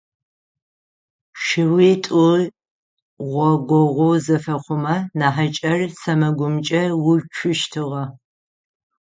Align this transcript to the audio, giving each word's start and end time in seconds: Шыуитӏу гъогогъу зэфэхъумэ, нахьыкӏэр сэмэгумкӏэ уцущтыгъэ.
Шыуитӏу 1.43 2.23
гъогогъу 3.31 4.13
зэфэхъумэ, 4.25 4.95
нахьыкӏэр 5.19 5.81
сэмэгумкӏэ 6.01 6.83
уцущтыгъэ. 7.09 8.03